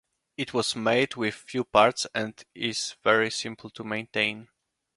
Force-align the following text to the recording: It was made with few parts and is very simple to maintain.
It 0.35 0.51
was 0.51 0.75
made 0.75 1.13
with 1.15 1.35
few 1.35 1.63
parts 1.63 2.07
and 2.15 2.33
is 2.55 2.95
very 3.03 3.29
simple 3.29 3.69
to 3.69 3.83
maintain. 3.83 4.47